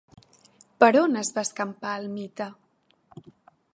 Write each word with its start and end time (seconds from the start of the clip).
Per 0.83 0.89
on 1.01 1.19
es 1.21 1.29
va 1.35 1.43
escampar 1.49 1.93
el 2.01 2.09
mite? 2.17 2.49